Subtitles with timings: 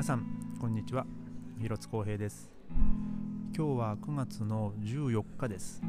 [0.00, 0.24] 皆さん
[0.58, 1.04] こんにちは。
[1.60, 2.50] 広津光平です。
[3.54, 5.82] 今日は9月の14日です、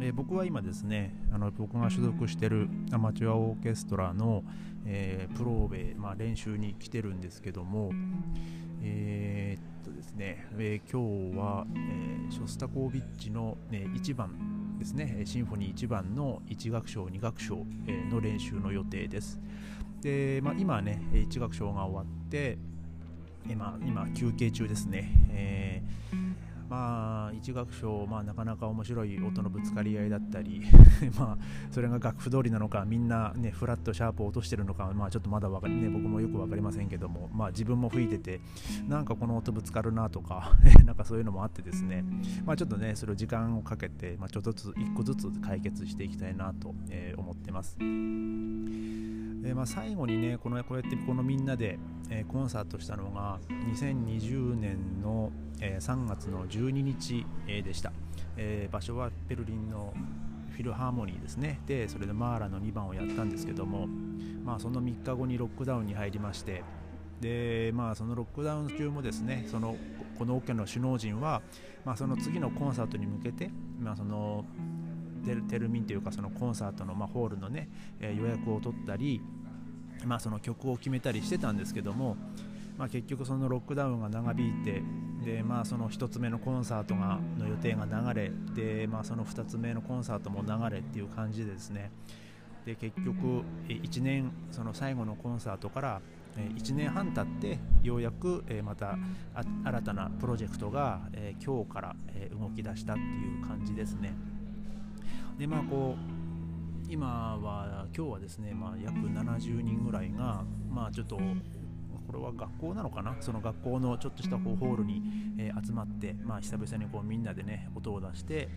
[0.00, 4.42] えー、僕は今ですねあの僕が所属しているアマチュアオーケストラの、
[4.86, 7.90] えー、プローベ、まあ、練習に来てるんですけども
[8.82, 19.38] えー、っとですね、え今日は、えショスタコービッチの、ね、1番ですねシンフォニー1番の1楽章2楽章、えの練習の予定です。
[20.00, 22.58] で、まあ、今ね1楽章が終わって
[23.48, 30.62] 今今休憩中ですね、えー、まあ一楽章、まあ、なかなか面白い音のぶつかり合いだったり
[31.18, 31.38] まあ
[31.70, 38.40] それが楽譜通りなのかみんなねフラットシャープを落としてるのか、まあ、ちょっとまだわかり、ね、僕もよく分かりませんけども、まあ、自分も吹いてて
[38.88, 40.52] なんかこの音ぶつかるなとか
[40.84, 42.04] なんかそういうのもあってですね、
[42.44, 47.78] まあ、ちょっとねそれを時間をかけて、まあ、ちょっとずつ一個ずつ解決していきたいなと、えー、思ってます。
[49.46, 51.78] えー、まあ、最後にねこのこうやってこのみんなで、
[52.10, 53.38] えー、コンサートしたのが
[53.72, 57.92] 2020年の、えー、3月の12日、えでした、
[58.36, 59.94] え場所はベルリンの
[60.50, 61.60] フィルハーモニーですね。
[61.66, 63.86] でそれでマーラの2番をやったんですけども、
[64.44, 66.64] まあ、その3日後にロックダウンに入りまして
[67.20, 69.76] でまあそのロックダウン中もですねその
[70.18, 71.42] このオケの首脳陣は、
[71.84, 74.44] まあ、その次のコンサートに向けて、まあ、その
[75.48, 77.68] テルミンというかそのコンサートの、ま、ホールのね、
[78.00, 79.20] え予約を取ったり、
[80.04, 82.16] まあ、その曲を決めたりしてたんですけども、
[82.78, 84.82] まあ、結局そのロックダウンが長引いて
[85.24, 91.90] で、まあ、その1つ目のコンサートがの予定が流れで、まあ、その2つ目のコンサートも流れっていう感じでですね
[92.66, 96.00] で結局1年その最後のコンサートから
[96.36, 98.98] 1年半経ってようやくまた
[99.64, 101.00] 新たなプロジェクトが
[101.44, 101.96] 今日から
[102.38, 104.14] 動き出したっていう感じですね。
[105.38, 106.15] でまあこう
[106.88, 113.16] 今は今日はですね、まあ、約70人ぐらいが、まあ、ちょっとこれは学校なのかな？
[113.20, 115.02] その学校のちょっとしたホールに、
[115.38, 118.48] えー、集まって、まあ、久々にこうみんなでね音を出して、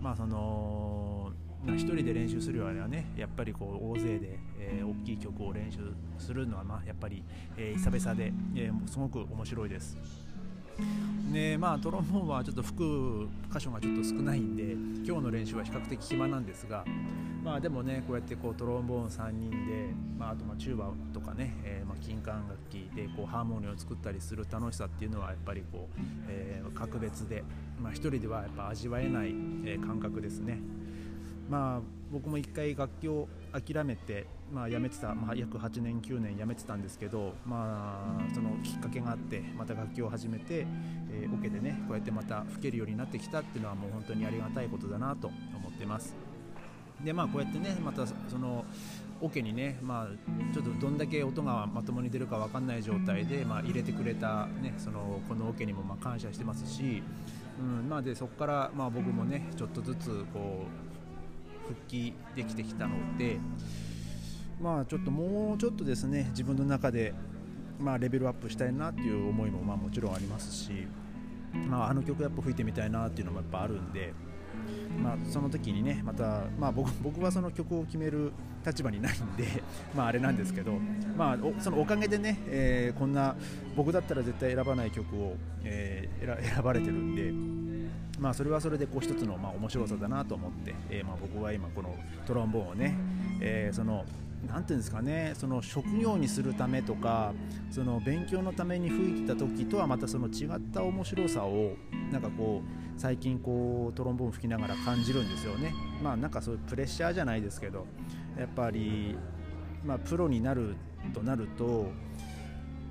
[0.00, 1.32] まあその
[1.64, 5.78] まあ、1人で練習するよりはねやっぱりこう大勢で、えー、大きい曲を練習
[6.18, 7.24] するのは、まあ、やっぱり、
[7.56, 9.98] えー、久々で、えー、すごく面白いです。
[11.32, 14.72] でまあトロンボーンはちょっと吹く箇所がちょっと少ないんで
[15.04, 16.84] 今日の練習は比較的暇なんですが
[17.42, 19.56] まあでもねこうやってこうトロンボーン3人で、
[20.18, 27.42] まあ、あとまあチューバとかね、えー、ま金管楽器でこうハーモニーを作ったりする楽しさっていうのはやっぱりこう、えー、格別で、
[27.80, 29.34] まあ、人ではやっぱ味わえない、
[29.64, 30.58] え、感覚ですね。
[31.52, 31.80] まあ
[32.10, 40.66] 僕も一回楽器を諦めて、まあ、辞めてた、まあ、約8年9年辞めてたんですけど、まあ、そのきっかけがあってまた楽器を始めて、
[41.10, 46.16] えー、オケでねこうやってまた吹けるようになってきたっていうのはもう本当にありがたいことだなと思ってます。
[47.04, 48.64] でまあこうやってねまたその
[49.20, 57.02] オケにね、まあ、ちょっとどんだけ音がまともに出るか分かんない状態で、まあ、入れてくれた、ね、そのこのオケにもま感謝してますし、
[57.60, 60.91] うんまあ、でそこから、まあ、僕もねちょっとずつこう
[61.68, 63.38] 復帰できてきたので、
[64.60, 67.14] まあ、ちょっともうちょっとですね自分の中で、
[67.78, 70.86] まあ、レベルアップしたいなっていう思いもまあもちろんありますし、
[71.52, 74.12] まあ、あの曲やっぱ吹いてみたいなっていうのもやっぱあるんで。
[75.02, 78.32] まあ、その時にねまた、まあ僕、僕はその曲を決める
[78.64, 79.62] 立場にないんで、
[79.96, 80.78] まあ、あれなんですけど、
[81.16, 83.34] まあ、そのおかげでね、えー、こんな
[83.76, 87.32] 僕だったら絶対選ばない曲を、えー、 選ばれてるんで、
[88.22, 91.92] まあ、それはそれでこう一つのまあ面白さだなと思って、えー、まあ僕は今この
[92.24, 92.96] トロンボーンをね、
[93.40, 94.04] えー、その
[94.46, 97.32] なんていうんですかねその職業にするためとか
[97.70, 101.72] その勉強のために吹いてた時とはまたその違った面白さを
[102.12, 105.72] なんかこう最近こうトロンボーン吹きながら感じるんですよね。
[106.00, 107.86] まあなんかそういうプレッシャーじゃないですけど
[108.38, 109.16] やっぱり
[109.84, 110.76] まあプロになる
[111.12, 111.90] となると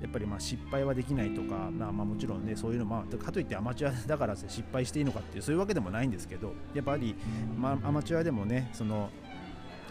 [0.02, 7.14] やっぱりまあ失敗はできないとか、まあ、まあもちろんねそういうの、まあ、かといってアマチュアだから失敗していいのかっていうそういうわけでもないんですけどやっぱり、
[7.56, 9.10] まあ、アマチュアでもねその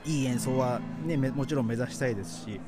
[0.05, 2.59] いい演奏は、ね、もちろん目指したいですし、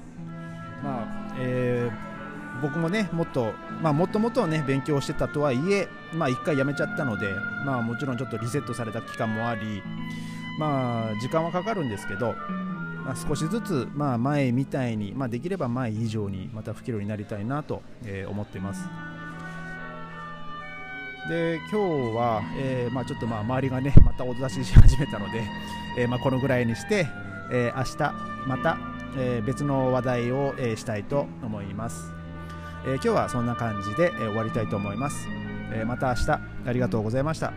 [0.83, 7.27] まあえー、僕もねもっと、まあ、もともとね勉強してたとはいえ、まあ、1回辞めちゃったので、
[7.65, 9.81] まあ、もちろんちょっとリセットされた期間もあり、
[10.59, 12.35] まあ、時間はかかるんですけど、
[13.05, 18.87] まあ、少しずつ、まあ、前みたいに、まあ、できれば前以上にまた吹けるようになりたいなと、えー、思っています。
[21.29, 25.41] で今日は、えーまあ、ちょっとまあ周りがねまたお出しし始めたので、
[25.97, 27.07] えーまあ、このぐらいにして、
[27.49, 28.13] えー、明日
[28.45, 28.77] また、
[29.17, 32.11] えー、別の話題を、えー、したいと思います、
[32.85, 35.29] えー、今日はそんな感じで、えー、終わりたいと思います、
[35.71, 37.53] えー、また明日ありがとうございました。